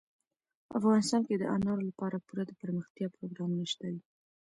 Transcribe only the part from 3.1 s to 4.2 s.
پروګرامونه شته دي.